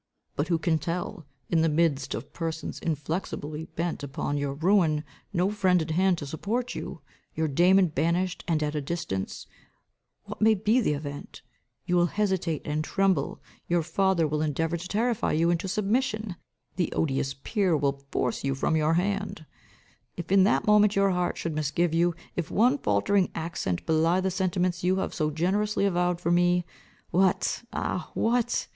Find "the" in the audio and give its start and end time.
1.61-1.69, 10.81-10.93, 16.77-16.91, 24.19-24.31